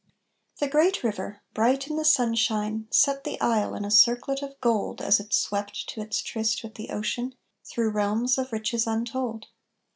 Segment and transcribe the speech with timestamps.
[0.57, 4.99] The great river, bright in the sunshine, set the isle in a circlet of gold
[4.99, 9.45] As it swept to its tryst with the ocean, through realms of riches untold.